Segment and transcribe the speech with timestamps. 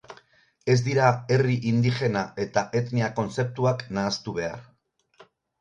[0.73, 4.69] Ez dira herri indigena eta etnia kontzeptuak nahastu behar.